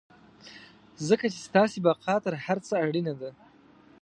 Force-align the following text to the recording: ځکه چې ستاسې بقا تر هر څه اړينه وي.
ځکه 1.07 1.25
چې 1.33 1.39
ستاسې 1.47 1.77
بقا 1.87 2.15
تر 2.25 2.33
هر 2.45 2.57
څه 2.67 2.73
اړينه 2.85 3.11
وي. 3.19 3.31